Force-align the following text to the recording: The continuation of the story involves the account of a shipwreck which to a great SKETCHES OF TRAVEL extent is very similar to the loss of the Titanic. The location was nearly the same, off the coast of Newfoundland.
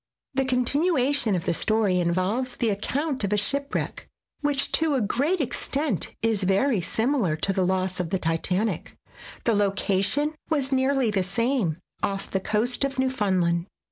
The 0.33 0.45
continuation 0.45 1.35
of 1.35 1.45
the 1.45 1.53
story 1.53 1.99
involves 1.99 2.55
the 2.55 2.71
account 2.71 3.23
of 3.23 3.31
a 3.31 3.37
shipwreck 3.37 4.07
which 4.39 4.71
to 4.71 4.95
a 4.95 4.99
great 4.99 5.37
SKETCHES 5.37 5.37
OF 5.37 5.37
TRAVEL 5.37 5.43
extent 5.93 6.15
is 6.23 6.41
very 6.41 6.81
similar 6.81 7.35
to 7.35 7.53
the 7.53 7.63
loss 7.63 7.99
of 7.99 8.09
the 8.09 8.17
Titanic. 8.17 8.97
The 9.43 9.53
location 9.53 10.33
was 10.49 10.71
nearly 10.71 11.11
the 11.11 11.21
same, 11.21 11.77
off 12.01 12.31
the 12.31 12.39
coast 12.39 12.83
of 12.83 12.97
Newfoundland. 12.97 13.67